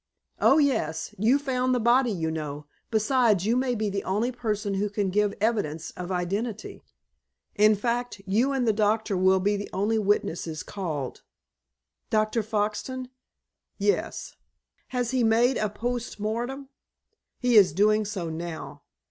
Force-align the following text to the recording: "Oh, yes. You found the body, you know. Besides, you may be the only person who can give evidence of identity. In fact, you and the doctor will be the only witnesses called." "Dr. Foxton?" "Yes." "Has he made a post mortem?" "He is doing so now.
"Oh, 0.39 0.57
yes. 0.57 1.13
You 1.19 1.37
found 1.37 1.75
the 1.75 1.79
body, 1.79 2.09
you 2.11 2.31
know. 2.31 2.65
Besides, 2.89 3.45
you 3.45 3.55
may 3.55 3.75
be 3.75 3.87
the 3.87 4.03
only 4.03 4.31
person 4.31 4.73
who 4.73 4.89
can 4.89 5.11
give 5.11 5.35
evidence 5.39 5.91
of 5.91 6.11
identity. 6.11 6.81
In 7.53 7.75
fact, 7.75 8.19
you 8.25 8.51
and 8.51 8.67
the 8.67 8.73
doctor 8.73 9.15
will 9.15 9.39
be 9.39 9.55
the 9.57 9.69
only 9.71 9.99
witnesses 9.99 10.63
called." 10.63 11.21
"Dr. 12.09 12.41
Foxton?" 12.41 13.11
"Yes." 13.77 14.35
"Has 14.87 15.11
he 15.11 15.23
made 15.23 15.57
a 15.57 15.69
post 15.69 16.19
mortem?" 16.19 16.69
"He 17.37 17.55
is 17.55 17.71
doing 17.71 18.03
so 18.03 18.27
now. 18.31 18.81